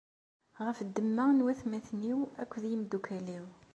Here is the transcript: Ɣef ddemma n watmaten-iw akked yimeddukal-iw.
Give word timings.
Ɣef 0.65 0.77
ddemma 0.87 1.25
n 1.31 1.43
watmaten-iw 1.45 2.19
akked 2.41 2.63
yimeddukal-iw. 2.69 3.45